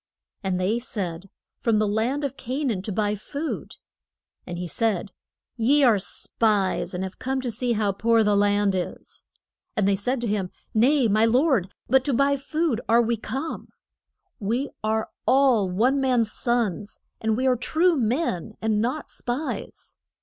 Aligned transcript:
And 0.43 0.59
they 0.59 0.79
said, 0.79 1.29
From 1.59 1.77
the 1.77 1.87
land 1.87 2.23
of 2.23 2.35
Ca 2.35 2.63
naan 2.63 2.83
to 2.85 2.91
buy 2.91 3.13
food. 3.13 3.75
And 4.47 4.57
he 4.57 4.65
said, 4.65 5.11
Ye 5.57 5.83
are 5.83 5.99
spies, 5.99 6.95
and 6.95 7.03
have 7.03 7.19
come 7.19 7.39
to 7.41 7.51
see 7.51 7.73
how 7.73 7.91
poor 7.91 8.23
the 8.23 8.35
land 8.35 8.73
is. 8.75 9.23
And 9.77 9.87
they 9.87 9.95
said 9.95 10.19
to 10.21 10.27
him, 10.27 10.49
Nay, 10.73 11.07
my 11.07 11.25
lord, 11.25 11.71
but 11.87 12.03
to 12.05 12.13
buy 12.15 12.35
food 12.35 12.81
are 12.89 12.99
we 13.03 13.15
come. 13.15 13.67
We 14.39 14.71
are 14.83 15.11
all 15.27 15.69
one 15.69 16.01
man's 16.01 16.31
sons; 16.31 16.99
and 17.19 17.37
we 17.37 17.45
are 17.45 17.55
true 17.55 17.95
men, 17.95 18.55
and 18.59 18.81
not 18.81 19.11
spies. 19.11 19.97